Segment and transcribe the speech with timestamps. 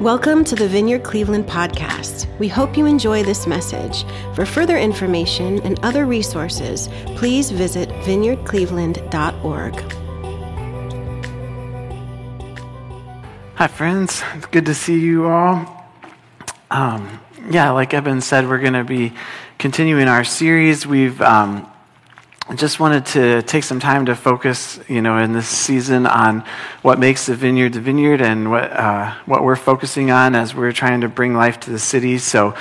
[0.00, 2.26] Welcome to the Vineyard Cleveland podcast.
[2.38, 4.04] We hope you enjoy this message.
[4.34, 9.74] For further information and other resources, please visit vineyardcleveland.org.
[13.54, 14.22] Hi, friends.
[14.34, 15.86] It's good to see you all.
[16.70, 19.12] Um, yeah, like Evan said, we're going to be
[19.58, 20.86] continuing our series.
[20.86, 21.70] We've um,
[22.46, 26.44] I just wanted to take some time to focus, you know, in this season on
[26.82, 30.72] what makes the vineyard the vineyard and what, uh, what we're focusing on as we're
[30.72, 32.18] trying to bring life to the city.
[32.18, 32.54] So,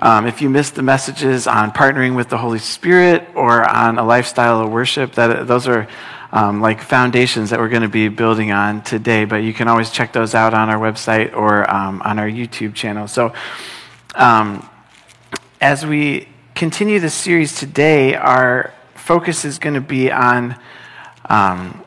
[0.00, 4.04] um, if you missed the messages on partnering with the Holy Spirit or on a
[4.04, 5.86] lifestyle of worship, that those are
[6.32, 9.26] um, like foundations that we're going to be building on today.
[9.26, 12.74] But you can always check those out on our website or um, on our YouTube
[12.74, 13.06] channel.
[13.06, 13.32] So,
[14.16, 14.68] um,
[15.60, 20.56] as we continue this series today, our focus is going to be on
[21.24, 21.84] um,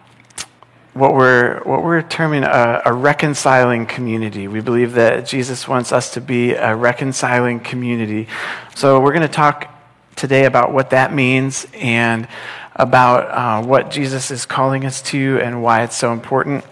[0.93, 4.47] what we're what we're terming a, a, reconciling community.
[4.47, 8.27] We believe that Jesus wants us to be a reconciling community.
[8.75, 9.73] So we're going to talk
[10.15, 12.27] today about what that means and
[12.75, 16.65] about uh, what Jesus is calling us to and why it's so important.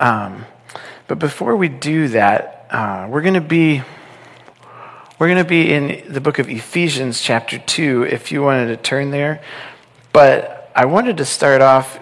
[0.00, 0.46] Um,
[1.06, 3.82] but before we do that, uh, we're going to be
[5.22, 8.76] we're going to be in the book of Ephesians, chapter 2, if you wanted to
[8.76, 9.40] turn there.
[10.12, 12.00] But I wanted to start off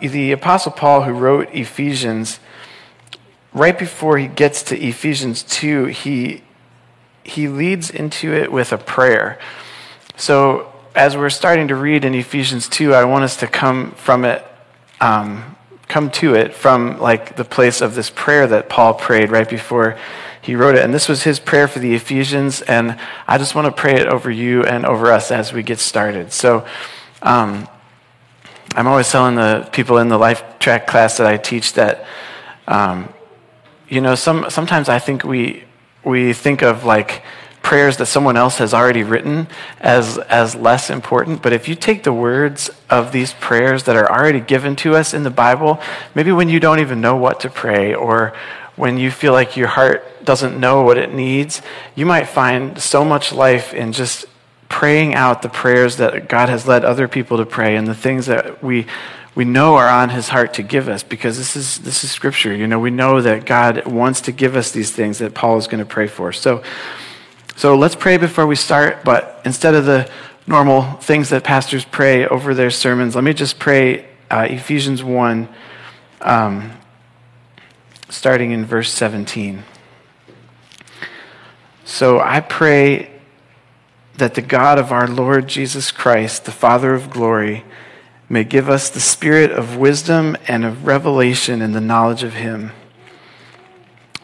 [0.00, 2.40] the Apostle Paul, who wrote Ephesians,
[3.52, 6.42] right before he gets to Ephesians 2, he,
[7.22, 9.38] he leads into it with a prayer.
[10.16, 14.24] So as we're starting to read in Ephesians 2, I want us to come from
[14.24, 14.44] it.
[15.00, 15.54] Um,
[15.86, 19.96] come to it from like the place of this prayer that Paul prayed right before
[20.40, 20.84] he wrote it.
[20.84, 22.62] And this was his prayer for the Ephesians.
[22.62, 25.78] And I just want to pray it over you and over us as we get
[25.78, 26.32] started.
[26.32, 26.66] So,
[27.22, 27.68] um,
[28.74, 32.06] I'm always telling the people in the life track class that I teach that,
[32.66, 33.12] um,
[33.88, 35.64] you know, some, sometimes I think we,
[36.04, 37.22] we think of like
[37.62, 39.48] prayers that someone else has already written
[39.80, 41.42] as, as less important.
[41.42, 45.12] But if you take the words of these prayers that are already given to us
[45.12, 45.80] in the Bible,
[46.14, 48.34] maybe when you don't even know what to pray or
[48.78, 51.62] when you feel like your heart doesn't know what it needs,
[51.94, 54.26] you might find so much life in just
[54.68, 58.26] praying out the prayers that God has led other people to pray and the things
[58.26, 58.86] that we
[59.34, 62.54] we know are on his heart to give us because this is this is scripture.
[62.54, 65.68] You know, we know that God wants to give us these things that Paul is
[65.68, 66.32] going to pray for.
[66.32, 66.62] So
[67.54, 70.08] so let's pray before we start, but instead of the
[70.46, 75.48] normal things that pastors pray over their sermons, let me just pray uh, Ephesians 1
[76.20, 76.77] um,
[78.08, 79.64] starting in verse 17.
[81.84, 83.10] So I pray
[84.16, 87.64] that the God of our Lord Jesus Christ, the Father of glory,
[88.28, 92.72] may give us the spirit of wisdom and of revelation in the knowledge of Him.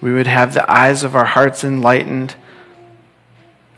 [0.01, 2.35] We would have the eyes of our hearts enlightened,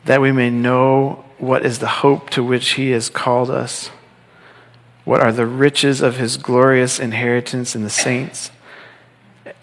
[0.05, 3.91] that we may know what is the hope to which He has called us,
[5.05, 8.51] what are the riches of His glorious inheritance in the saints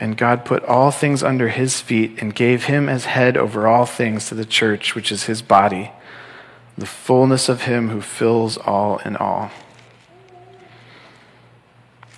[0.00, 3.84] And God put all things under his feet and gave him as head over all
[3.84, 5.90] things to the church, which is his body,
[6.78, 9.50] the fullness of him who fills all in all.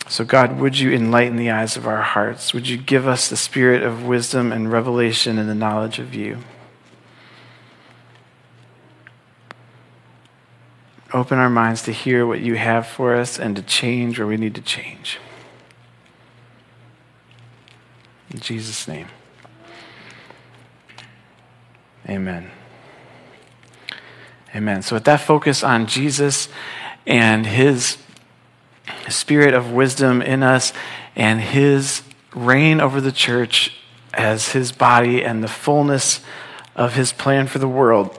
[0.08, 2.52] So, God, would you enlighten the eyes of our hearts?
[2.52, 6.38] Would you give us the spirit of wisdom and revelation in the knowledge of you?
[11.14, 14.36] Open our minds to hear what you have for us and to change where we
[14.36, 15.18] need to change.
[18.32, 19.08] In Jesus' name.
[22.08, 22.50] Amen.
[24.54, 24.82] Amen.
[24.82, 26.48] So, with that focus on Jesus
[27.06, 27.98] and his
[29.08, 30.72] spirit of wisdom in us
[31.14, 32.02] and his
[32.34, 33.76] reign over the church
[34.12, 36.20] as his body and the fullness
[36.74, 38.18] of his plan for the world,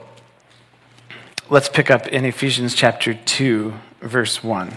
[1.50, 4.76] let's pick up in Ephesians chapter 2, verse 1.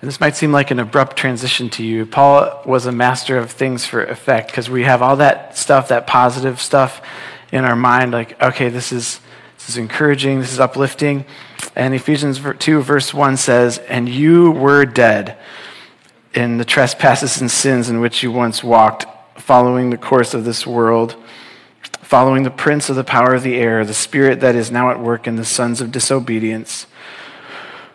[0.00, 2.06] And this might seem like an abrupt transition to you.
[2.06, 6.06] Paul was a master of things for effect because we have all that stuff, that
[6.06, 7.02] positive stuff
[7.50, 9.20] in our mind, like, okay, this is,
[9.56, 11.24] this is encouraging, this is uplifting.
[11.74, 15.36] And Ephesians 2, verse 1 says, And you were dead
[16.32, 19.06] in the trespasses and sins in which you once walked,
[19.40, 21.16] following the course of this world,
[22.02, 25.00] following the prince of the power of the air, the spirit that is now at
[25.00, 26.86] work in the sons of disobedience,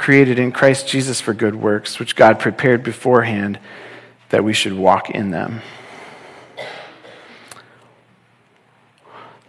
[0.00, 3.58] created in Christ Jesus for good works, which God prepared beforehand
[4.30, 5.60] that we should walk in them.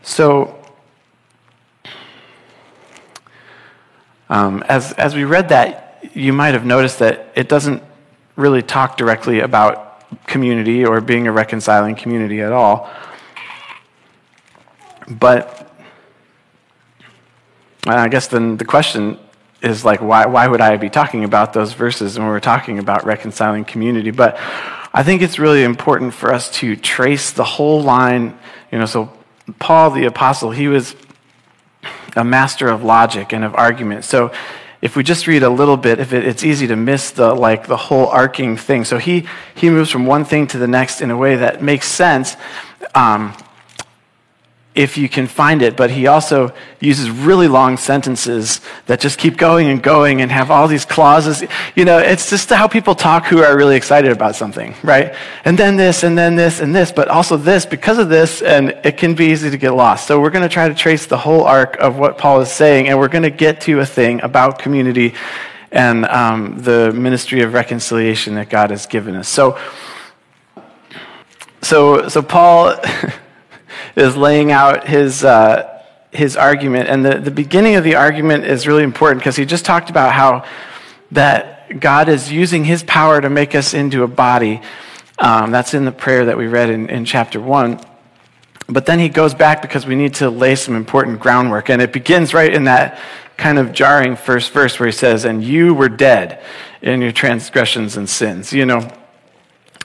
[0.04, 0.62] So,
[4.30, 7.82] um, as, as we read that, you might have noticed that it doesn't
[8.36, 12.92] really talk directly about community or being a reconciling community at all.
[15.10, 15.72] But
[17.88, 19.18] I guess then the question
[19.62, 23.06] is like, why, why would I be talking about those verses when we're talking about
[23.06, 24.12] reconciling community?
[24.12, 24.38] But
[24.94, 28.38] I think it's really important for us to trace the whole line.
[28.72, 29.12] You know, so
[29.60, 30.96] Paul the apostle, he was
[32.16, 34.04] a master of logic and of argument.
[34.06, 34.32] So
[34.82, 37.68] if we just read a little bit, if it, it's easy to miss the like
[37.68, 38.84] the whole arcing thing.
[38.84, 41.88] So he he moves from one thing to the next in a way that makes
[41.88, 42.36] sense.
[42.96, 43.36] Um,
[44.74, 49.36] if you can find it, but he also uses really long sentences that just keep
[49.36, 51.44] going and going and have all these clauses.
[51.76, 55.14] You know, it's just how people talk who are really excited about something, right?
[55.44, 58.70] And then this, and then this, and this, but also this because of this, and
[58.86, 60.08] it can be easy to get lost.
[60.08, 62.88] So we're going to try to trace the whole arc of what Paul is saying,
[62.88, 65.16] and we're going to get to a thing about community
[65.74, 69.28] and um, the ministry of reconciliation that God has given us.
[69.28, 69.60] So,
[71.62, 72.76] so, so Paul.
[73.96, 76.90] is laying out his, uh, his argument.
[76.90, 80.14] And the, the beginning of the argument is really important because he just talked about
[80.14, 80.46] how
[81.12, 84.62] that God is using his power to make us into a body.
[85.18, 87.80] Um, that's in the prayer that we read in, in chapter 1.
[88.68, 91.70] But then he goes back because we need to lay some important groundwork.
[91.70, 93.00] And it begins right in that
[93.38, 96.42] kind of jarring first verse where he says, And you were dead
[96.82, 98.54] in your transgressions and sins.
[98.54, 98.90] You know,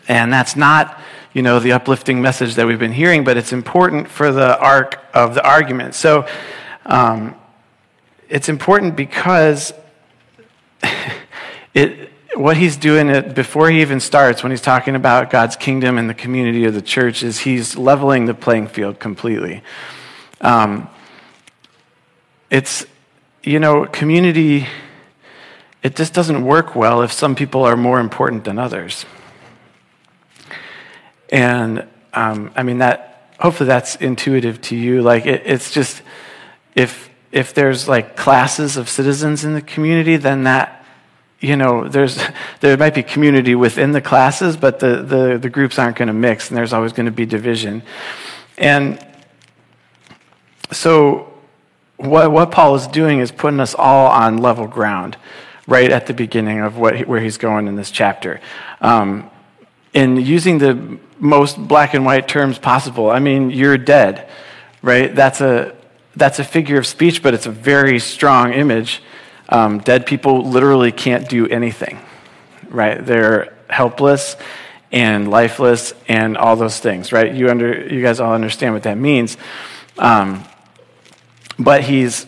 [0.09, 1.01] and that's not
[1.37, 4.99] you know, the uplifting message that we've been hearing, but it's important for the arc
[5.13, 5.95] of the argument.
[5.95, 6.27] So
[6.87, 7.35] um,
[8.31, 9.75] it's important because
[11.75, 15.99] it, what he's doing it before he even starts, when he's talking about God's kingdom
[15.99, 19.63] and the community of the church, is he's leveling the playing field completely.
[20.41, 20.89] Um,
[22.49, 22.87] it's,
[23.43, 24.69] you know, community,
[25.83, 29.05] it just doesn't work well if some people are more important than others.
[31.31, 35.03] And um, I mean, that hopefully that's intuitive to you.
[35.03, 36.03] Like, it, it's just
[36.75, 40.85] if if there's like classes of citizens in the community, then that
[41.41, 42.19] you know there's
[42.61, 46.15] there might be community within the classes, but the the, the groups aren't going to
[46.15, 47.83] mix, and there's always going to be division.
[48.57, 49.05] And
[50.73, 51.33] so,
[51.97, 55.17] what what Paul is doing is putting us all on level ground,
[55.67, 58.41] right at the beginning of what where he's going in this chapter.
[58.81, 59.31] Um,
[59.93, 63.11] in using the most black and white terms possible.
[63.11, 64.29] I mean, you're dead,
[64.83, 65.15] right?
[65.15, 65.75] That's a,
[66.15, 69.03] that's a figure of speech, but it's a very strong image.
[69.49, 71.99] Um, dead people literally can't do anything,
[72.69, 73.05] right?
[73.05, 74.37] They're helpless
[74.93, 77.35] and lifeless and all those things, right?
[77.35, 79.37] You, under, you guys all understand what that means.
[79.99, 80.45] Um,
[81.59, 82.27] but he's,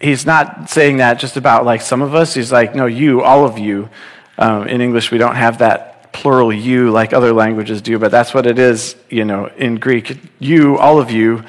[0.00, 2.34] he's not saying that just about like some of us.
[2.34, 3.88] He's like, no, you, all of you.
[4.36, 8.32] Um, in English, we don't have that plural you like other languages do, but that's
[8.32, 10.16] what it is, you know, in Greek.
[10.38, 11.44] You, all of you,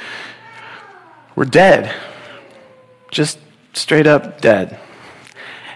[1.35, 1.93] were dead.
[3.11, 3.39] Just
[3.73, 4.79] straight up dead.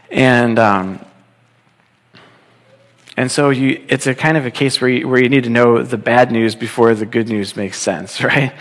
[0.09, 1.05] And, um,
[3.15, 5.49] and so you, it's a kind of a case where you, where you need to
[5.49, 8.53] know the bad news before the good news makes sense, right?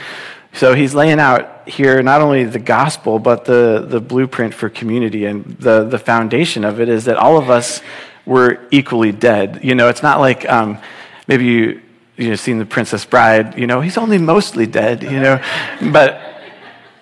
[0.52, 5.24] So he's laying out here not only the gospel, but the, the blueprint for community.
[5.26, 7.80] And the, the foundation of it is that all of us
[8.28, 9.60] were equally dead.
[9.62, 10.78] You know, it's not like um,
[11.26, 11.80] maybe you
[12.16, 13.58] you know seen the Princess Bride.
[13.58, 15.02] You know, he's only mostly dead.
[15.02, 15.42] You know,
[15.90, 16.20] but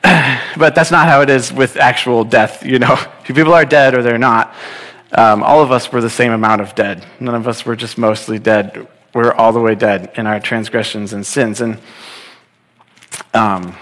[0.56, 2.64] but that's not how it is with actual death.
[2.64, 4.54] You know, people are dead or they're not.
[5.12, 7.04] Um, all of us were the same amount of dead.
[7.20, 8.86] None of us were just mostly dead.
[9.14, 11.60] We're all the way dead in our transgressions and sins.
[11.60, 11.78] And
[13.32, 13.76] um,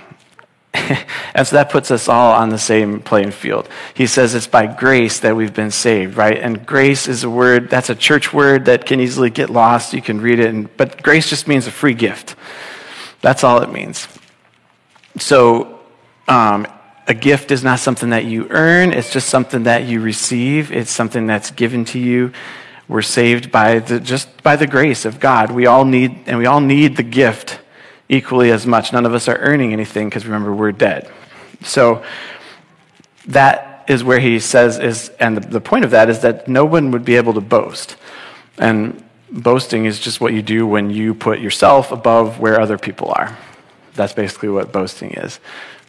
[1.34, 3.68] and so that puts us all on the same playing field.
[3.94, 6.36] He says it's by grace that we've been saved, right?
[6.36, 9.92] And grace is a word, that's a church word that can easily get lost.
[9.92, 12.34] You can read it, and, but grace just means a free gift.
[13.20, 14.08] That's all it means.
[15.18, 15.80] So,
[16.26, 16.66] um,
[17.06, 20.90] a gift is not something that you earn, it's just something that you receive, it's
[20.90, 22.32] something that's given to you.
[22.88, 25.50] We're saved by the, just by the grace of God.
[25.50, 27.60] We all need, and we all need the gift
[28.08, 28.92] equally as much.
[28.92, 31.10] None of us are earning anything because remember, we're dead.
[31.62, 32.04] So
[33.26, 36.90] that is where he says is, and the, point of that is that no one
[36.90, 37.96] would be able to boast.
[38.58, 43.12] And boasting is just what you do when you put yourself above where other people
[43.14, 43.36] are.
[43.94, 45.38] That's basically what boasting is.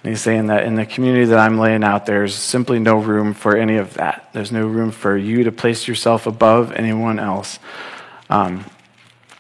[0.04, 3.34] And he's saying that in the community that I'm laying out, there's simply no room
[3.34, 4.30] for any of that.
[4.34, 7.60] There's no room for you to place yourself above anyone else.
[8.30, 8.66] Um,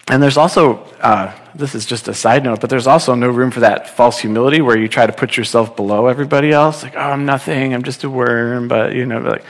[0.07, 3.49] and there's also, uh, this is just a side note, but there's also no room
[3.49, 6.83] for that false humility where you try to put yourself below everybody else.
[6.83, 9.43] Like, oh, I'm nothing, I'm just a worm, but, you know, like,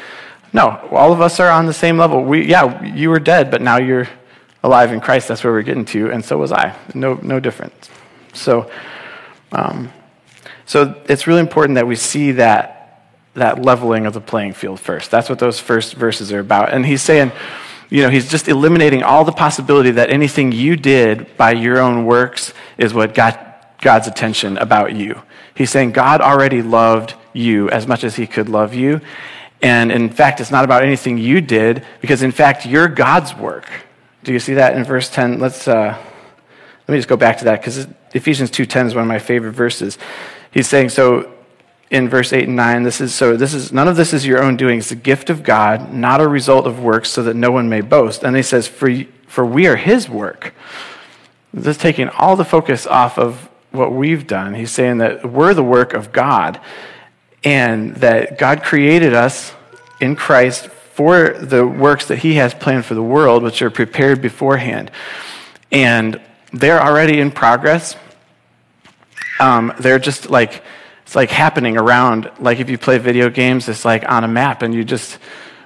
[0.54, 2.24] no, all of us are on the same level.
[2.24, 4.08] We, yeah, you were dead, but now you're
[4.64, 5.28] alive in Christ.
[5.28, 6.74] That's where we're getting to, and so was I.
[6.94, 7.90] No, no difference.
[8.34, 8.72] So,
[9.52, 9.92] um,
[10.66, 15.12] so it's really important that we see that, that leveling of the playing field first.
[15.12, 16.72] That's what those first verses are about.
[16.72, 17.34] And he's saying,
[17.90, 22.06] you know, he's just eliminating all the possibility that anything you did by your own
[22.06, 25.22] works is what got God's attention about you.
[25.56, 29.02] He's saying God already loved you as much as he could love you.
[29.62, 33.70] And in fact, it's not about anything you did, because in fact, you're God's work.
[34.24, 35.40] Do you see that in verse 10?
[35.40, 35.98] Let's, uh,
[36.88, 39.54] let me just go back to that, because Ephesians 2.10 is one of my favorite
[39.54, 39.98] verses.
[40.52, 41.32] He's saying, so
[41.90, 44.42] in verse 8 and 9 this is so this is none of this is your
[44.42, 44.80] own doing.
[44.80, 47.82] It's a gift of god not a result of works so that no one may
[47.82, 48.24] boast.
[48.24, 48.92] And he says for,
[49.28, 50.54] for we are his work.
[51.54, 54.56] This is taking all the focus off of what we've done.
[54.56, 56.60] He's saying that we're the work of god
[57.44, 59.54] and that god created us
[60.02, 64.22] in christ for the works that he has planned for the world which are prepared
[64.22, 64.90] beforehand.
[65.72, 66.22] And
[66.54, 67.98] they're already in progress.
[69.42, 70.64] Um, they're just like
[71.16, 74.62] it's like happening around, like if you play video games, it's like on a map
[74.64, 75.18] and you just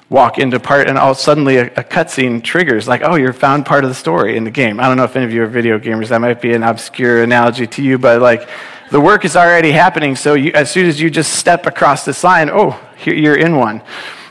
[0.07, 3.83] walk into part and all suddenly a, a cutscene triggers like, oh, you're found part
[3.83, 4.79] of the story in the game.
[4.79, 6.09] I don't know if any of you are video gamers.
[6.09, 8.47] That might be an obscure analogy to you, but like
[8.91, 10.15] the work is already happening.
[10.15, 13.55] So you, as soon as you just step across this line, oh, here, you're in
[13.55, 13.81] one.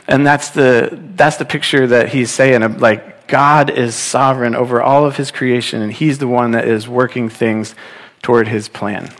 [0.07, 5.05] And that's the, that's the picture that he's saying like God is sovereign over all
[5.05, 7.75] of his creation and he's the one that is working things
[8.21, 9.11] toward his plan.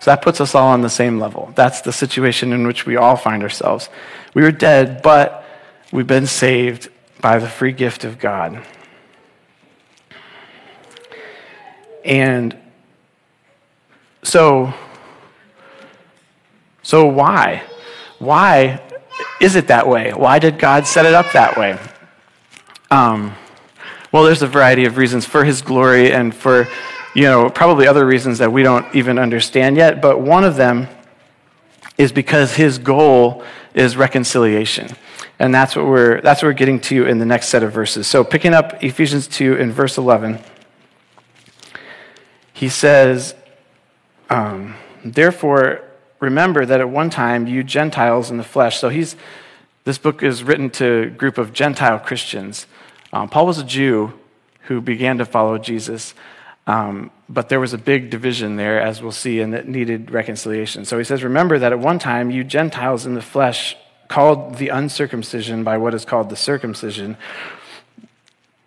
[0.00, 1.52] So that puts us all on the same level.
[1.54, 3.90] That's the situation in which we all find ourselves.
[4.32, 5.44] We were dead, but
[5.92, 6.88] we've been saved
[7.20, 8.64] by the free gift of God.
[12.02, 12.56] And
[14.22, 14.72] so,
[16.82, 17.62] so why?
[18.18, 18.80] Why
[19.38, 20.14] is it that way?
[20.14, 21.78] Why did God set it up that way?
[22.90, 23.34] Um,
[24.12, 26.66] well, there's a variety of reasons for His glory and for
[27.14, 30.88] you know, probably other reasons that we don't even understand yet, but one of them
[31.98, 34.88] is because his goal is reconciliation.
[35.38, 38.06] And that's what we're that's what we're getting to in the next set of verses.
[38.06, 40.38] So picking up Ephesians 2 in verse 11,
[42.52, 43.34] he says,
[44.28, 45.82] um, therefore
[46.20, 48.78] remember that at one time you Gentiles in the flesh.
[48.78, 49.16] So he's
[49.84, 52.66] this book is written to a group of Gentile Christians.
[53.12, 54.12] Um, Paul was a Jew
[54.64, 56.14] who began to follow Jesus.
[56.66, 60.84] Um, but there was a big division there, as we'll see, and that needed reconciliation.
[60.84, 63.76] So he says, Remember that at one time you Gentiles in the flesh
[64.08, 67.16] called the uncircumcision by what is called the circumcision,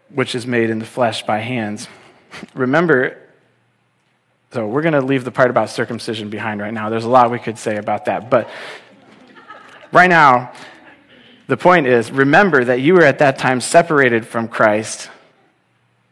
[0.10, 1.88] which is made in the flesh by hands.
[2.54, 3.18] Remember,
[4.52, 6.90] so we're going to leave the part about circumcision behind right now.
[6.90, 8.30] There's a lot we could say about that.
[8.30, 8.50] But
[9.92, 10.54] right now,
[11.48, 15.10] the point is remember that you were at that time separated from Christ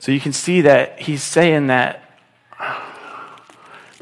[0.00, 2.04] So you can see that he's saying that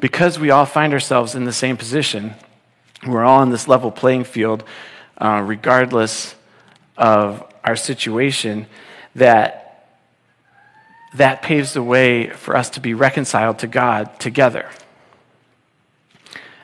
[0.00, 2.34] because we all find ourselves in the same position,
[3.06, 4.64] we're all on this level playing field,
[5.18, 6.34] uh, regardless
[6.96, 8.66] of our situation,
[9.14, 9.62] that
[11.14, 14.68] that paves the way for us to be reconciled to God together.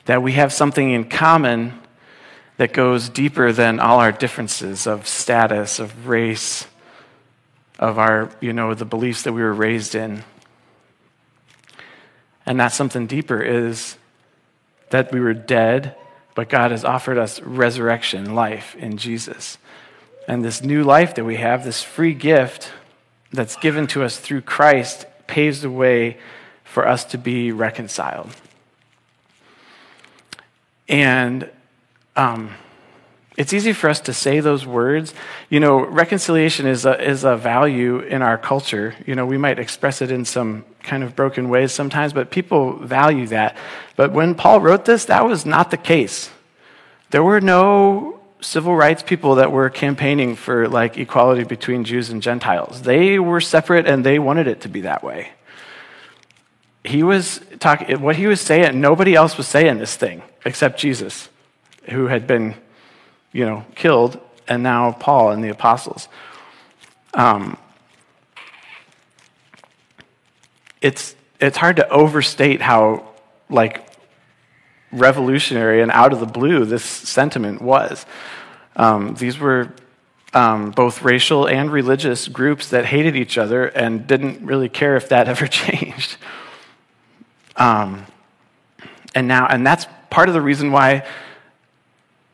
[0.05, 1.79] That we have something in common
[2.57, 6.67] that goes deeper than all our differences of status, of race,
[7.83, 10.23] of our, you know, the beliefs that we were raised in.
[12.45, 13.97] And that something deeper is
[14.91, 15.93] that we were dead,
[16.33, 19.57] but God has offered us resurrection life in Jesus.
[20.29, 22.71] And this new life that we have, this free gift
[23.33, 26.17] that's given to us through Christ, paves the way
[26.63, 28.33] for us to be reconciled.
[30.87, 31.49] And
[32.15, 32.51] um,
[33.35, 35.13] it's easy for us to say those words.
[35.49, 38.93] You know, reconciliation is a, is a value in our culture.
[39.07, 42.77] You know, we might express it in some kind of broken ways sometimes, but people
[42.77, 43.57] value that.
[43.95, 46.29] But when Paul wrote this, that was not the case.
[47.09, 52.21] There were no civil rights people that were campaigning for like equality between Jews and
[52.21, 52.83] Gentiles.
[52.83, 55.31] They were separate and they wanted it to be that way.
[56.83, 61.29] He was talking, what he was saying, nobody else was saying this thing except Jesus,
[61.89, 62.55] who had been
[63.33, 66.07] you know, killed, and now Paul and the apostles.
[67.13, 67.57] Um,
[70.81, 73.09] it's, it's hard to overstate how,
[73.49, 73.85] like,
[74.91, 78.05] revolutionary and out of the blue this sentiment was.
[78.75, 79.73] Um, these were
[80.33, 85.09] um, both racial and religious groups that hated each other and didn't really care if
[85.09, 86.17] that ever changed.
[87.55, 88.05] Um,
[89.15, 91.05] and now, and that's part of the reason why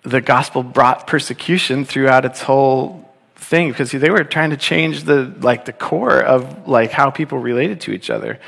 [0.04, 5.34] the gospel brought persecution throughout its whole thing because they were trying to change the
[5.40, 8.40] like the core of like how people related to each other.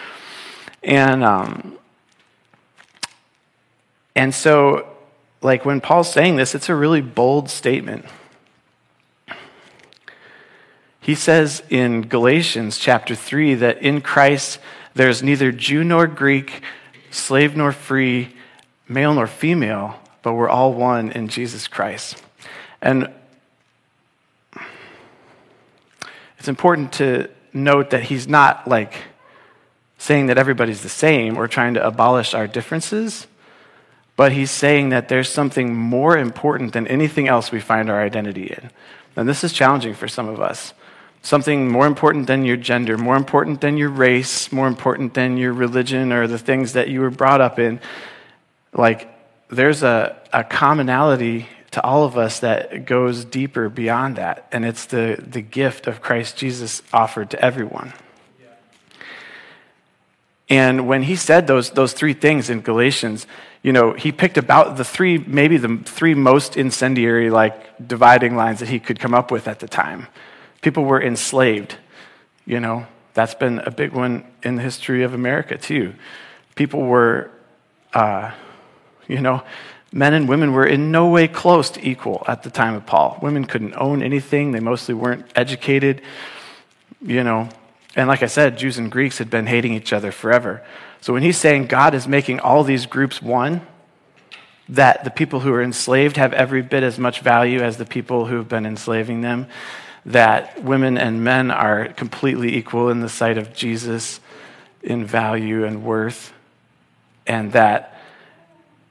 [0.83, 1.77] And um
[4.15, 4.87] and so
[5.41, 8.05] like when paul's saying this it's a really bold statement.
[10.99, 14.59] He says in galatians chapter 3 that in christ
[14.93, 16.61] there's neither jew nor greek
[17.09, 18.35] slave nor free
[18.87, 22.21] male nor female but we're all one in Jesus Christ.
[22.81, 23.11] And
[26.37, 28.93] it's important to note that he's not like
[29.97, 33.27] saying that everybody's the same or trying to abolish our differences,
[34.15, 38.47] but he's saying that there's something more important than anything else we find our identity
[38.47, 38.71] in.
[39.15, 40.73] And this is challenging for some of us.
[41.21, 45.53] Something more important than your gender, more important than your race, more important than your
[45.53, 47.79] religion or the things that you were brought up in.
[48.73, 49.07] Like,
[49.51, 54.85] there's a, a commonality to all of us that goes deeper beyond that, and it's
[54.85, 57.93] the, the gift of Christ Jesus offered to everyone.
[60.49, 63.25] And when he said those, those three things in Galatians,
[63.63, 68.59] you know, he picked about the three, maybe the three most incendiary, like, dividing lines
[68.59, 70.07] that he could come up with at the time.
[70.61, 71.77] People were enslaved,
[72.45, 75.93] you know, that's been a big one in the history of America, too.
[76.55, 77.31] People were,
[77.93, 78.31] uh,
[79.11, 79.43] you know,
[79.91, 83.19] men and women were in no way close to equal at the time of Paul.
[83.21, 86.01] Women couldn't own anything, they mostly weren't educated,
[87.01, 87.49] you know.
[87.95, 90.63] And like I said, Jews and Greeks had been hating each other forever.
[91.01, 93.67] So when he's saying God is making all these groups one,
[94.69, 98.27] that the people who are enslaved have every bit as much value as the people
[98.27, 99.47] who have been enslaving them,
[100.05, 104.21] that women and men are completely equal in the sight of Jesus
[104.81, 106.31] in value and worth,
[107.27, 108.00] and that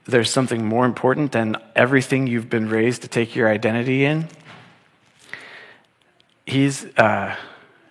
[0.06, 4.28] there's something more important than everything you've been raised to take your identity in,
[6.46, 7.36] he's, uh,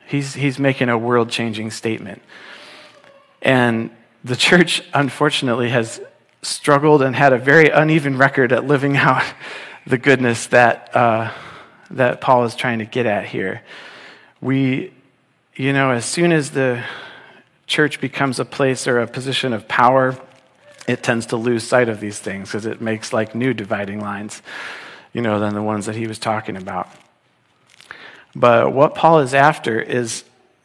[0.07, 2.21] he's, he's making a world changing statement.
[3.41, 3.91] And
[4.23, 6.01] the church, unfortunately, has
[6.41, 9.23] struggled and had a very uneven record at living out
[9.87, 11.31] the goodness that, uh,
[11.91, 13.61] that Paul is trying to get at here.
[14.41, 14.93] We,
[15.55, 16.83] you know, as soon as the
[17.65, 20.17] church becomes a place or a position of power,
[20.87, 24.41] it tends to lose sight of these things because it makes like new dividing lines,
[25.13, 26.89] you know, than the ones that he was talking about.
[28.35, 30.23] But what Paul is after is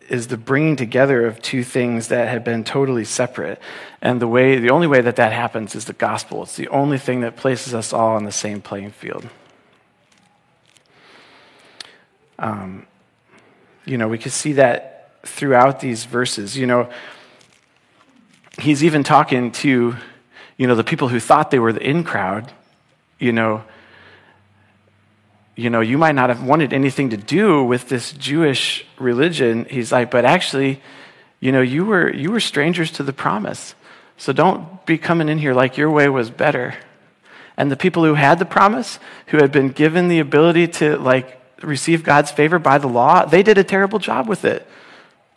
[0.08, 3.58] is the bringing together of two things that had been totally separate.
[4.02, 6.42] And the way the only way that that happens is the gospel.
[6.42, 9.28] It's the only thing that places us all on the same playing field.
[12.38, 12.86] Um,
[13.86, 16.56] you know, we can see that throughout these verses.
[16.56, 16.90] You know,
[18.58, 19.96] he's even talking to,
[20.56, 22.52] you know, the people who thought they were the in crowd.
[23.18, 23.64] You know,
[25.56, 29.66] you know, you might not have wanted anything to do with this Jewish religion.
[29.70, 30.82] He's like, but actually,
[31.40, 33.74] you know, you were you were strangers to the promise.
[34.16, 36.74] So don't be coming in here like your way was better.
[37.56, 41.40] And the people who had the promise, who had been given the ability to like
[41.62, 44.66] receive God's favor by the law, they did a terrible job with it.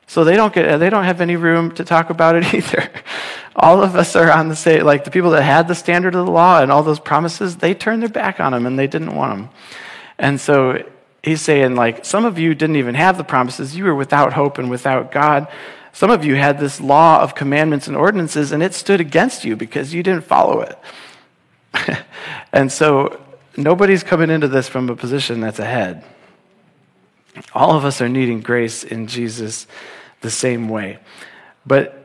[0.07, 2.89] So they don't get uh, they don't have any room to talk about it either.
[3.55, 6.25] all of us are on the same like the people that had the standard of
[6.25, 9.15] the law and all those promises, they turned their back on them and they didn't
[9.15, 9.49] want them.
[10.17, 10.83] And so
[11.21, 13.75] he's saying like some of you didn't even have the promises.
[13.75, 15.47] You were without hope and without God.
[15.91, 19.57] Some of you had this law of commandments and ordinances and it stood against you
[19.57, 20.79] because you didn't follow it.
[22.53, 23.19] and so
[23.57, 26.05] nobody's coming into this from a position that's ahead.
[27.53, 29.67] All of us are needing grace in Jesus
[30.21, 30.99] the same way.
[31.65, 32.03] But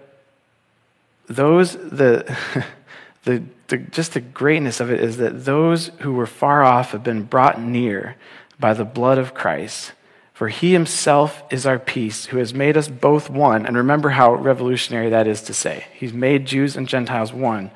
[1.26, 2.36] those, the,
[3.24, 7.04] the, the, just the greatness of it is that those who were far off have
[7.04, 8.16] been brought near
[8.58, 9.92] by the blood of Christ.
[10.34, 13.64] For he himself is our peace, who has made us both one.
[13.66, 15.86] And remember how revolutionary that is to say.
[15.94, 17.70] He's made Jews and Gentiles one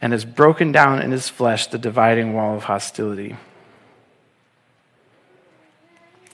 [0.00, 3.36] and has broken down in his flesh the dividing wall of hostility.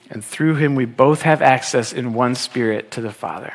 [0.09, 3.53] And through him, we both have access in one spirit to the Father.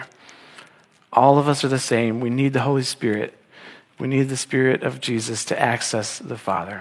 [1.12, 2.20] All of us are the same.
[2.20, 3.36] We need the Holy Spirit.
[3.98, 6.80] We need the Spirit of Jesus to access the Father.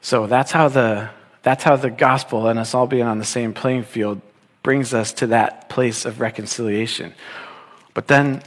[0.00, 1.10] So that's how the
[1.42, 4.20] that's how the gospel and us all being on the same playing field
[4.62, 7.14] brings us to that place of reconciliation.
[7.94, 8.42] But then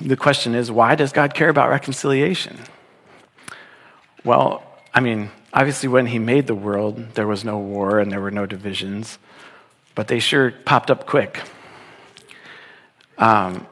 [0.00, 2.58] the question is why does God care about reconciliation?
[4.24, 8.20] Well, I mean, obviously, when He made the world, there was no war and there
[8.20, 9.18] were no divisions,
[9.94, 11.42] but they sure popped up quick.
[13.18, 13.66] Um,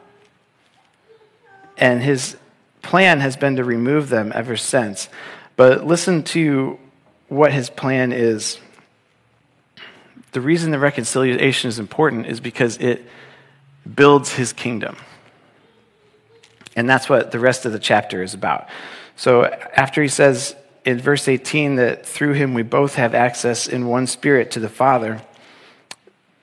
[1.76, 2.36] and His
[2.82, 5.08] plan has been to remove them ever since.
[5.56, 6.78] But listen to
[7.28, 8.58] what His plan is
[10.32, 13.06] the reason the reconciliation is important is because it
[13.94, 14.96] builds his kingdom.
[16.76, 18.68] And that's what the rest of the chapter is about.
[19.16, 23.86] So after he says in verse 18 that through him we both have access in
[23.86, 25.22] one spirit to the Father,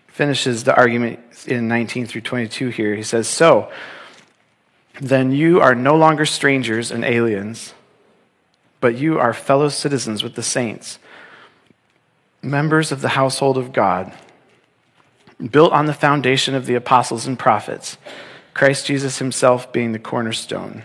[0.07, 2.95] finishes the argument in 19 through 22 here.
[2.95, 3.71] He says, So,
[5.01, 7.73] then you are no longer strangers and aliens,
[8.81, 10.99] but you are fellow citizens with the saints
[12.41, 14.13] members of the household of God,
[15.51, 17.97] built on the foundation of the apostles and prophets,
[18.53, 20.83] Christ Jesus himself being the cornerstone,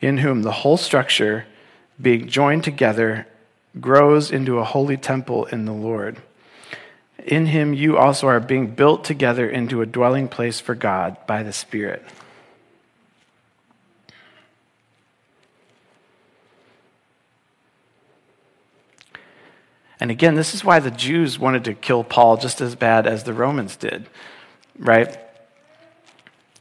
[0.00, 1.46] in whom the whole structure,
[2.00, 3.26] being joined together,
[3.80, 6.20] grows into a holy temple in the Lord.
[7.24, 11.42] In him you also are being built together into a dwelling place for God by
[11.42, 12.04] the Spirit.
[19.98, 23.24] And again, this is why the Jews wanted to kill Paul just as bad as
[23.24, 24.06] the Romans did,
[24.78, 25.18] right?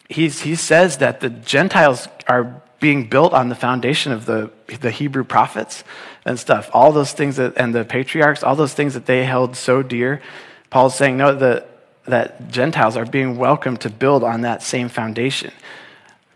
[0.10, 4.92] He's, he says that the Gentiles are being built on the foundation of the, the
[4.92, 5.84] Hebrew prophets
[6.26, 6.70] and stuff.
[6.74, 10.22] All those things that, and the patriarchs, all those things that they held so dear.
[10.70, 11.66] Paul's saying, no, the,
[12.06, 15.52] that Gentiles are being welcomed to build on that same foundation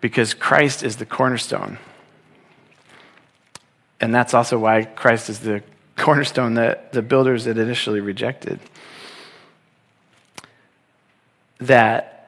[0.01, 1.77] because Christ is the cornerstone.
[4.01, 5.61] And that's also why Christ is the
[5.97, 8.59] cornerstone that the builders had initially rejected.
[11.59, 12.18] That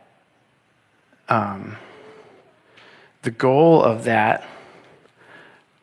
[1.32, 1.78] um,
[3.22, 4.46] the goal of that,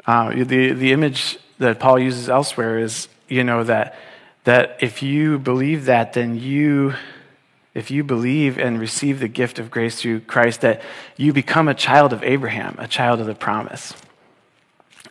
[0.06, 3.96] uh, the, the image that Paul uses elsewhere is, you know, that,
[4.44, 6.94] that if you believe that, then you,
[7.74, 10.82] if you believe and receive the gift of grace through Christ, that
[11.16, 13.94] you become a child of Abraham, a child of the promise.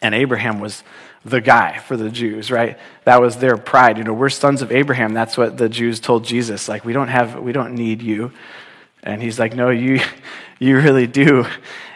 [0.04, 0.84] And Abraham was
[1.26, 2.78] the guy for the Jews, right?
[3.06, 3.98] That was their pride.
[3.98, 5.16] You know, we're sons of Abraham.
[5.16, 6.70] That's what the Jews told Jesus.
[6.70, 8.32] Like, we don't have, we don't need you.
[9.08, 10.02] And he's like, no, you,
[10.60, 11.46] you really do.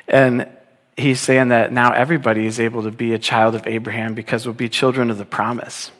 [0.08, 0.47] And
[0.95, 4.54] he's saying that now everybody is able to be a child of Abraham because we'll
[4.54, 5.91] be children of the promise.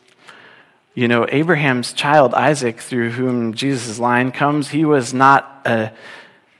[0.94, 5.92] You know, Abraham's child, Isaac, through whom Jesus' line comes, he was not a,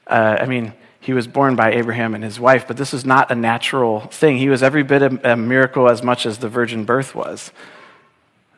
[0.06, 3.30] uh, I mean, he was born by Abraham and his wife, but this was not
[3.30, 4.36] a natural thing.
[4.36, 7.52] He was every bit a, a miracle as much as the virgin birth was.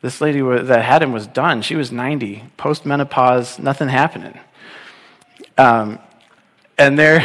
[0.03, 1.63] This lady that had him was done.
[1.63, 4.39] She was 90, post menopause, nothing happening.
[5.57, 5.99] Um,
[6.77, 7.25] and there,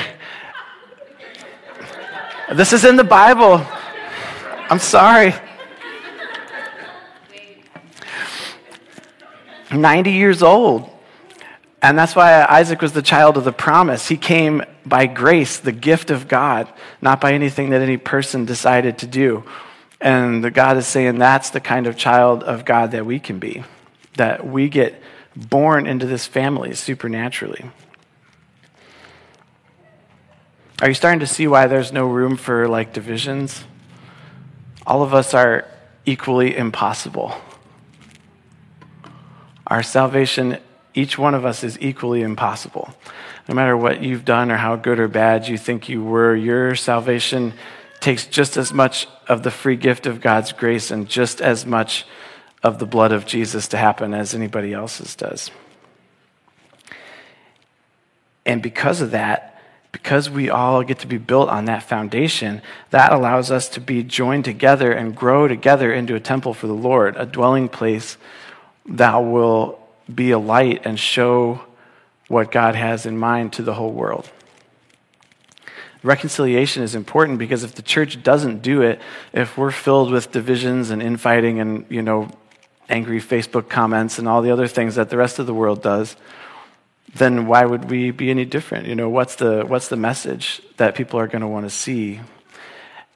[2.51, 3.63] This is in the Bible.
[4.71, 5.35] I'm sorry.
[9.71, 10.89] 90 years old.
[11.81, 14.07] And that's why Isaac was the child of the promise.
[14.07, 16.67] He came by grace, the gift of God,
[17.01, 19.43] not by anything that any person decided to do.
[20.01, 23.63] And God is saying that's the kind of child of God that we can be,
[24.15, 25.01] that we get
[25.35, 27.69] born into this family supernaturally.
[30.81, 33.65] Are you starting to see why there's no room for like divisions?
[34.87, 35.65] All of us are
[36.05, 37.35] equally impossible.
[39.67, 40.57] Our salvation,
[40.93, 42.95] each one of us, is equally impossible.
[43.49, 46.75] No matter what you've done or how good or bad you think you were, your
[46.75, 47.53] salvation
[47.99, 52.05] takes just as much of the free gift of God's grace and just as much
[52.63, 55.51] of the blood of Jesus to happen as anybody else's does.
[58.45, 59.58] And because of that,
[59.91, 64.03] because we all get to be built on that foundation, that allows us to be
[64.03, 68.17] joined together and grow together into a temple for the Lord, a dwelling place
[68.85, 69.79] that will
[70.13, 71.61] be a light and show
[72.27, 74.29] what God has in mind to the whole world.
[76.01, 79.01] Reconciliation is important because if the church doesn't do it,
[79.33, 82.29] if we're filled with divisions and infighting and, you know,
[82.87, 86.15] angry Facebook comments and all the other things that the rest of the world does,
[87.15, 88.87] then why would we be any different?
[88.87, 92.21] You know, what's the, what's the message that people are going to want to see?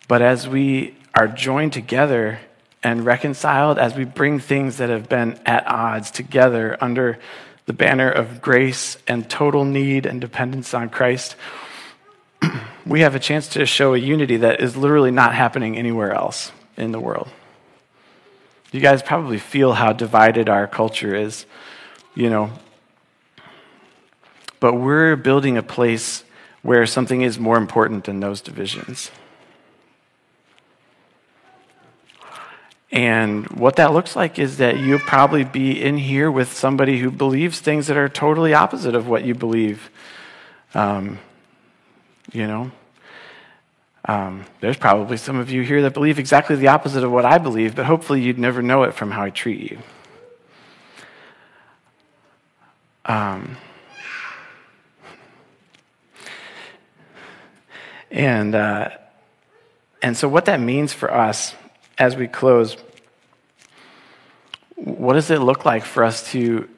[0.07, 2.39] But as we are joined together
[2.81, 7.19] and reconciled, as we bring things that have been at odds together under
[7.65, 11.35] the banner of grace and total need and dependence on Christ,
[12.85, 16.51] we have a chance to show a unity that is literally not happening anywhere else
[16.75, 17.29] in the world.
[18.71, 21.45] You guys probably feel how divided our culture is,
[22.15, 22.51] you know.
[24.63, 26.23] But we're building a place
[26.61, 29.11] where something is more important than those divisions.
[32.89, 37.11] And what that looks like is that you'll probably be in here with somebody who
[37.11, 39.89] believes things that are totally opposite of what you believe.
[40.73, 41.19] Um,
[42.31, 42.71] you know?
[44.05, 47.37] Um, there's probably some of you here that believe exactly the opposite of what I
[47.37, 49.79] believe, but hopefully you'd never know it from how I treat you.
[53.03, 53.57] Um,
[58.13, 58.91] and, uh,
[60.03, 61.55] and so, what that means for us
[61.97, 62.77] as we close,
[64.75, 66.69] what does it look like for us to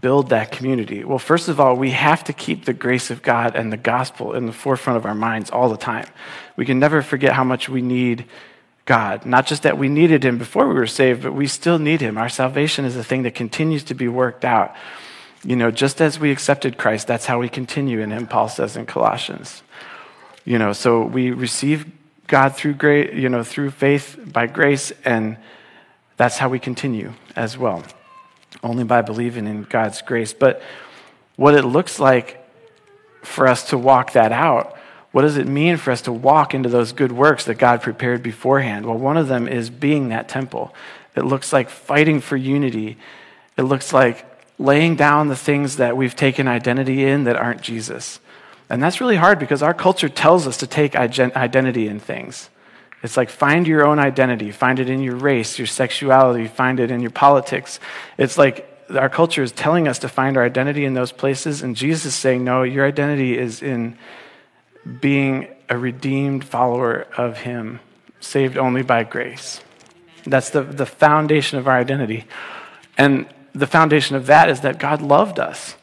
[0.00, 1.04] build that community?
[1.04, 4.34] Well, first of all, we have to keep the grace of God and the gospel
[4.34, 6.06] in the forefront of our minds all the time.
[6.56, 8.26] We can never forget how much we need
[8.84, 9.24] God.
[9.24, 12.18] Not just that we needed Him before we were saved, but we still need Him.
[12.18, 14.76] Our salvation is a thing that continues to be worked out.
[15.44, 18.76] You know, just as we accepted Christ, that's how we continue in Him, Paul says
[18.76, 19.62] in Colossians.
[20.44, 21.86] You know, so we receive
[22.26, 25.36] God through grace, you know, through faith by grace, and
[26.16, 27.84] that's how we continue as well,
[28.62, 30.32] only by believing in God's grace.
[30.32, 30.62] But
[31.36, 32.44] what it looks like
[33.22, 34.76] for us to walk that out,
[35.12, 38.22] what does it mean for us to walk into those good works that God prepared
[38.22, 38.86] beforehand?
[38.86, 40.74] Well, one of them is being that temple.
[41.14, 42.96] It looks like fighting for unity.
[43.56, 44.24] It looks like
[44.58, 48.20] laying down the things that we've taken identity in that aren't Jesus.
[48.72, 52.48] And that's really hard because our culture tells us to take identity in things.
[53.02, 56.90] It's like find your own identity, find it in your race, your sexuality, find it
[56.90, 57.80] in your politics.
[58.16, 61.76] It's like our culture is telling us to find our identity in those places, and
[61.76, 63.98] Jesus is saying, no, your identity is in
[65.02, 67.78] being a redeemed follower of Him,
[68.20, 69.60] saved only by grace.
[70.24, 72.24] That's the, the foundation of our identity.
[72.96, 75.76] And the foundation of that is that God loved us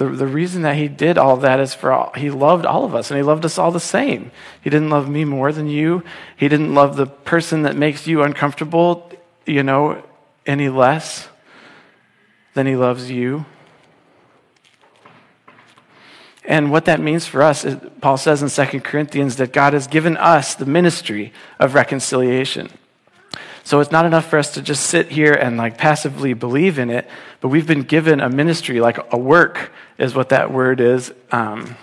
[0.00, 2.94] the, the reason that he did all that is for all, he loved all of
[2.94, 4.30] us and he loved us all the same.
[4.62, 6.02] He didn't love me more than you.
[6.38, 9.12] He didn't love the person that makes you uncomfortable,
[9.44, 10.02] you know,
[10.46, 11.28] any less
[12.54, 13.44] than he loves you.
[16.46, 19.86] And what that means for us, is, Paul says in 2 Corinthians, that God has
[19.86, 22.70] given us the ministry of reconciliation.
[23.64, 26.90] So it's not enough for us to just sit here and like passively believe in
[26.90, 27.08] it,
[27.40, 31.12] but we've been given a ministry, like a work is what that word is.
[31.30, 31.76] Um,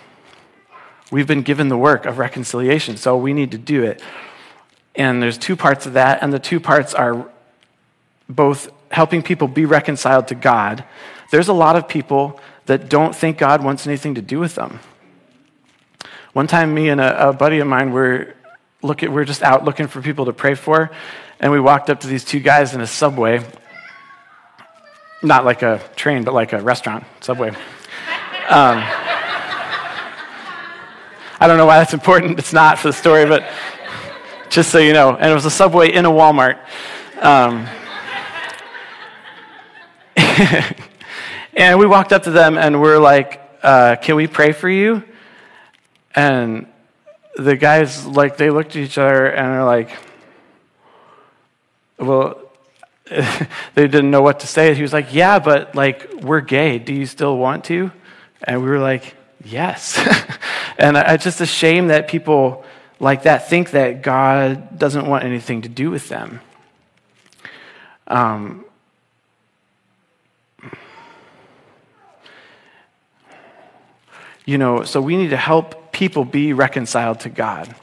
[1.10, 4.02] we've been given the work of reconciliation, so we need to do it.
[4.94, 7.30] And there's two parts of that, and the two parts are
[8.28, 10.84] both helping people be reconciled to God.
[11.30, 14.80] There's a lot of people that don't think God wants anything to do with them.
[16.32, 18.34] One time, me and a, a buddy of mine were
[18.82, 20.90] look at, we're just out looking for people to pray for,
[21.40, 23.44] and we walked up to these two guys in a subway,
[25.22, 27.50] not like a train, but like a restaurant, subway.
[27.50, 28.82] Um,
[31.40, 32.38] I don't know why that's important.
[32.38, 33.48] It's not for the story, but
[34.50, 35.14] just so you know.
[35.14, 36.58] And it was a subway in a Walmart.
[37.22, 37.68] Um,
[41.54, 45.04] and we walked up to them and we're like, uh, Can we pray for you?
[46.14, 46.66] And
[47.36, 49.96] the guys, like, they looked at each other and they're like,
[51.98, 52.40] Well,
[53.10, 53.28] they
[53.74, 54.74] didn't know what to say.
[54.74, 56.78] He was like, Yeah, but like, we're gay.
[56.78, 57.90] Do you still want to?
[58.42, 59.98] And we were like, Yes.
[60.78, 62.64] and it's just a shame that people
[63.00, 66.40] like that think that God doesn't want anything to do with them.
[68.08, 68.64] Um,
[74.44, 77.74] you know, so we need to help people be reconciled to God.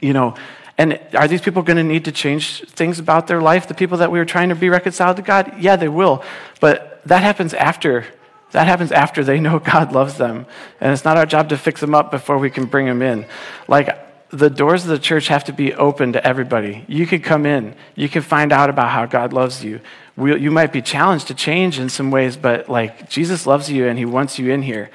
[0.00, 0.34] You know,
[0.80, 3.68] and are these people going to need to change things about their life?
[3.68, 5.52] The people that we were trying to be reconciled to God?
[5.60, 6.24] Yeah, they will.
[6.58, 8.06] But that happens after.
[8.52, 10.46] That happens after they know God loves them.
[10.80, 13.26] And it's not our job to fix them up before we can bring them in.
[13.68, 13.94] Like,
[14.30, 16.86] the doors of the church have to be open to everybody.
[16.88, 19.80] You can come in, you can find out about how God loves you.
[20.16, 23.86] We, you might be challenged to change in some ways, but like Jesus loves you
[23.86, 24.88] and he wants you in here.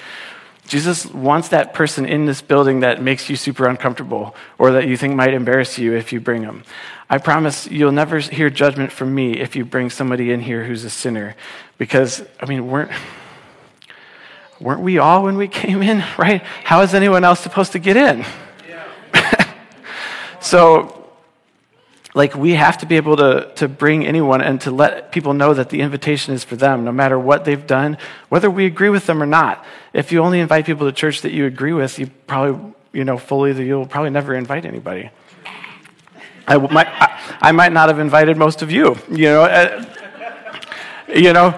[0.67, 4.97] Jesus wants that person in this building that makes you super uncomfortable or that you
[4.97, 6.63] think might embarrass you if you bring them.
[7.09, 10.83] I promise you'll never hear judgment from me if you bring somebody in here who's
[10.83, 11.35] a sinner.
[11.77, 12.91] Because, I mean, weren't,
[14.59, 16.41] weren't we all when we came in, right?
[16.63, 18.25] How is anyone else supposed to get in?
[18.67, 19.53] Yeah.
[20.41, 21.04] so,
[22.15, 25.53] like we have to be able to, to bring anyone and to let people know
[25.53, 27.97] that the invitation is for them no matter what they've done
[28.29, 29.63] whether we agree with them or not.
[29.93, 33.17] If you only invite people to church that you agree with you probably you know
[33.17, 35.11] fully you'll probably never invite anybody.
[36.47, 39.85] I might, I, I might not have invited most of you you know uh,
[41.13, 41.51] you know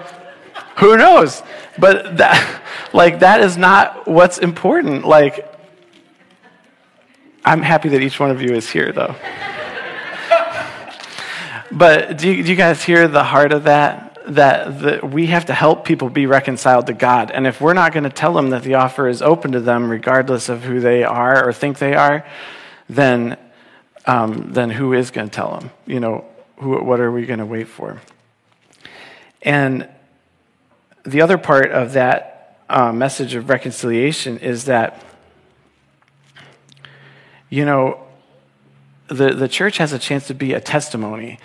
[0.76, 1.42] who knows?
[1.78, 5.06] But that like that is not what's important.
[5.06, 5.54] Like
[7.44, 9.14] i'm happy that each one of you is here though
[11.70, 14.04] but do you, do you, guys hear the heart of that?
[14.28, 17.30] That, that we have to help people be reconciled to God.
[17.30, 19.88] And if we're not going to tell them that the offer is open to them,
[19.88, 22.26] regardless of who they are or think they are,
[22.90, 23.38] then,
[24.06, 25.70] um, then who is going to tell them?
[25.86, 26.24] You know,
[26.58, 28.00] who, what are we going to wait for?
[29.40, 29.88] And
[31.04, 35.02] the other part of that uh, message of reconciliation is that,
[37.48, 38.07] you know,
[39.08, 41.38] the, the church has a chance to be a testimony.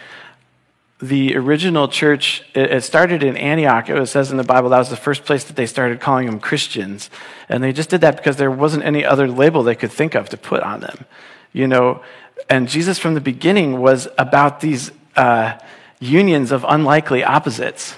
[0.99, 3.89] The original church, it, started in Antioch.
[3.89, 6.39] It says in the Bible that was the first place that they started calling them
[6.39, 7.10] Christians.
[7.49, 10.30] And they just did that because there wasn't any other label they could think of
[10.30, 11.06] to put on them.
[11.52, 12.04] You know,
[12.49, 15.58] and Jesus from the beginning was about these uh,
[15.99, 17.95] unions of unlikely opposites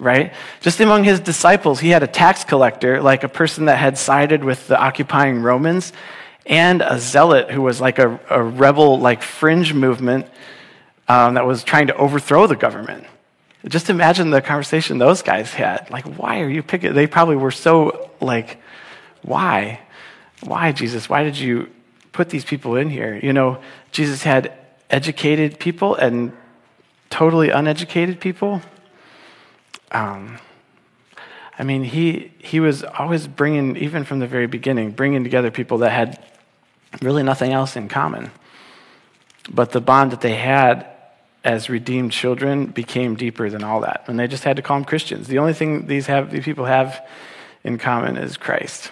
[0.00, 0.32] right?
[0.60, 4.42] Just among his disciples, he had a tax collector, like a person that had sided
[4.42, 5.92] with the occupying Romans,
[6.46, 10.26] and a zealot who was like a, a rebel, like fringe movement
[11.08, 13.04] um, that was trying to overthrow the government.
[13.66, 15.90] Just imagine the conversation those guys had.
[15.90, 16.94] Like, why are you picking?
[16.94, 18.58] They probably were so like,
[19.22, 19.80] why?
[20.42, 21.08] Why, Jesus?
[21.08, 21.68] Why did you
[22.12, 23.20] put these people in here?
[23.22, 23.60] You know,
[23.92, 24.52] Jesus had
[24.88, 26.32] educated people and
[27.10, 28.62] totally uneducated people.
[29.92, 30.38] Um,
[31.58, 35.78] I mean, he, he was always bringing, even from the very beginning, bringing together people
[35.78, 36.24] that had
[37.00, 38.30] really nothing else in common.
[39.50, 40.86] But the bond that they had
[41.42, 44.04] as redeemed children became deeper than all that.
[44.06, 45.26] And they just had to call them Christians.
[45.26, 47.06] The only thing these, have, these people have
[47.64, 48.90] in common is Christ.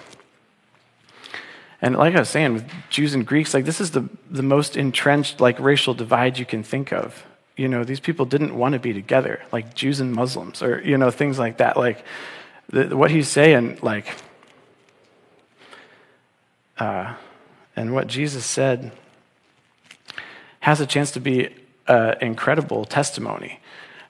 [1.80, 4.76] And like I was saying, with Jews and Greeks, like this is the, the most
[4.76, 7.24] entrenched like racial divide you can think of.
[7.56, 10.96] You know, these people didn't want to be together, like Jews and Muslims, or you
[10.96, 11.76] know, things like that.
[11.76, 12.04] Like
[12.68, 14.06] the, what he's saying, like
[16.78, 17.14] uh,
[17.78, 18.92] and what Jesus said
[20.60, 21.48] has a chance to be
[21.86, 23.60] an incredible testimony.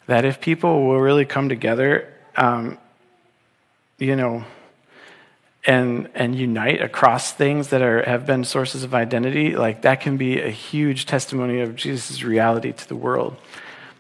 [0.06, 2.78] That if people will really come together, um,
[3.98, 4.44] you know,
[5.66, 10.16] and and unite across things that are have been sources of identity, like that can
[10.16, 13.36] be a huge testimony of Jesus' reality to the world.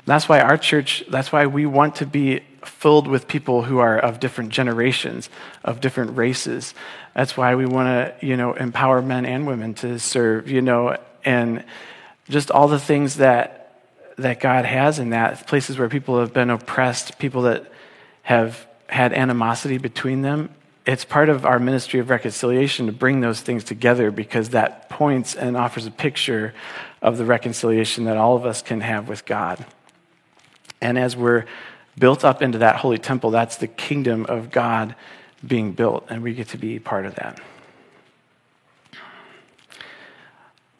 [0.06, 3.98] that's why our church, that's why we want to be filled with people who are
[3.98, 5.30] of different generations,
[5.64, 6.74] of different races.
[7.14, 7.88] That's why we want
[8.20, 11.64] to, you know, empower men and women to serve, you know, and
[12.28, 13.54] just all the things that
[14.18, 17.70] that God has in that places where people have been oppressed, people that
[18.22, 20.50] have had animosity between them.
[20.84, 25.34] It's part of our ministry of reconciliation to bring those things together because that points
[25.34, 26.52] and offers a picture
[27.00, 29.64] of the reconciliation that all of us can have with God.
[30.80, 31.44] And as we're
[31.98, 34.94] built up into that holy temple, that's the kingdom of God
[35.46, 37.40] being built, and we get to be part of that.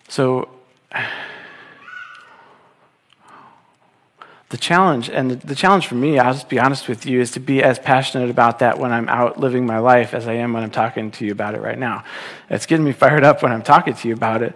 [0.08, 0.48] So,
[4.48, 7.40] the challenge, and the, challenge for me, I'll just be honest with you, is to
[7.40, 10.62] be as passionate about that when I'm out living my life as I am when
[10.62, 12.04] I'm talking to you about it right now.
[12.48, 14.54] It's getting me fired up when I'm talking to you about it.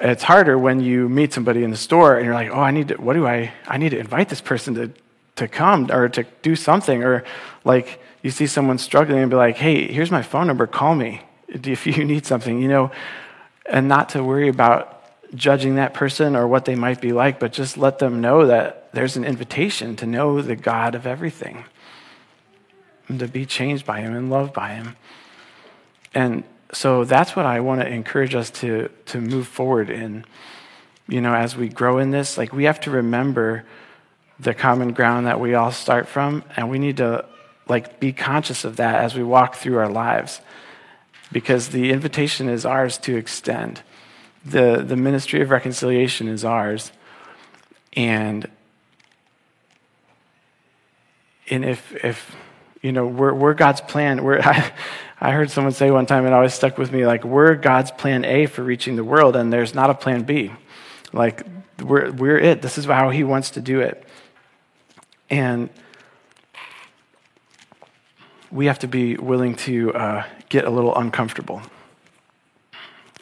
[0.00, 2.88] It's harder when you meet somebody in the store and you're like, oh, I need
[2.88, 4.90] to, what do I, I need to invite this person to,
[5.36, 7.02] to come or to do something.
[7.02, 7.24] Or
[7.64, 11.22] like you see someone struggling and be like, hey, here's my phone number, call me
[11.48, 12.90] if you need something, you know,
[13.66, 14.90] and not to worry about
[15.34, 18.92] judging that person or what they might be like, but just let them know that
[18.92, 21.64] there's an invitation to know the God of everything
[23.08, 24.96] and to be changed by Him and loved by Him.
[26.14, 30.24] And so that's what I want to encourage us to, to move forward in.
[31.08, 33.64] You know, as we grow in this, like we have to remember
[34.40, 37.24] the common ground that we all start from, and we need to
[37.68, 40.40] like be conscious of that as we walk through our lives
[41.32, 43.82] because the invitation is ours to extend
[44.44, 46.92] the, the ministry of reconciliation is ours.
[47.94, 48.48] And,
[51.48, 52.36] and if, if
[52.82, 54.72] you know, we're, we're God's plan, we're, I,
[55.20, 57.90] I heard someone say one time, and it always stuck with me, like, we're God's
[57.90, 60.52] plan A for reaching the world, and there's not a plan B.
[61.12, 61.46] Like,
[61.82, 62.60] we're, we're it.
[62.60, 64.06] This is how He wants to do it.
[65.30, 65.70] And
[68.50, 71.60] we have to be willing to uh, get a little uncomfortable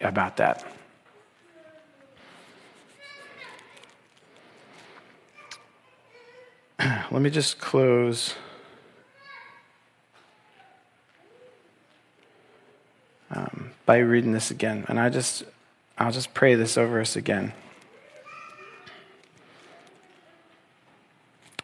[0.01, 0.67] about that.
[7.11, 8.35] let me just close.
[13.31, 15.45] Um, by reading this again, and I just,
[15.97, 17.55] I'll just pray this over us again.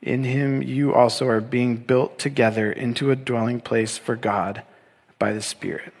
[0.00, 4.62] In him you also are being built together into a dwelling place for God
[5.18, 5.92] by the Spirit.